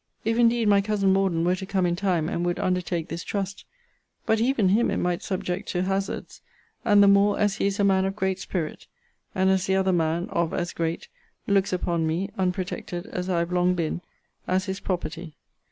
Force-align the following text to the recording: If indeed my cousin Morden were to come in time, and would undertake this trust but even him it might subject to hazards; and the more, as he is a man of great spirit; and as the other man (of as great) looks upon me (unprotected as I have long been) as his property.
If 0.25 0.39
indeed 0.39 0.67
my 0.67 0.81
cousin 0.81 1.13
Morden 1.13 1.45
were 1.45 1.53
to 1.55 1.65
come 1.67 1.85
in 1.85 1.95
time, 1.95 2.27
and 2.27 2.43
would 2.43 2.57
undertake 2.59 3.07
this 3.09 3.23
trust 3.23 3.65
but 4.25 4.41
even 4.41 4.69
him 4.69 4.89
it 4.89 4.97
might 4.97 5.21
subject 5.21 5.69
to 5.69 5.83
hazards; 5.83 6.41
and 6.83 7.03
the 7.03 7.07
more, 7.07 7.39
as 7.39 7.57
he 7.57 7.67
is 7.67 7.79
a 7.79 7.83
man 7.83 8.03
of 8.05 8.15
great 8.15 8.39
spirit; 8.39 8.87
and 9.35 9.51
as 9.51 9.67
the 9.67 9.75
other 9.75 9.93
man 9.93 10.27
(of 10.31 10.55
as 10.55 10.73
great) 10.73 11.07
looks 11.45 11.71
upon 11.71 12.07
me 12.07 12.31
(unprotected 12.35 13.05
as 13.11 13.29
I 13.29 13.37
have 13.37 13.51
long 13.53 13.75
been) 13.75 14.01
as 14.47 14.65
his 14.65 14.79
property. 14.79 15.35